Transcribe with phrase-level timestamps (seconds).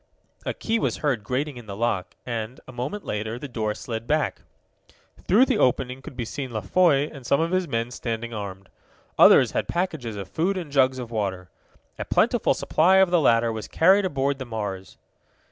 [0.47, 4.07] A key was heard grating in the lock, and, a moment later, the door slid
[4.07, 4.41] back.
[5.27, 8.67] Through the opening could be seen La Foy and some of his men standing armed.
[9.19, 11.51] Others had packages of food and jugs of water.
[11.99, 14.97] A plentiful supply of the latter was carried aboard the Mars.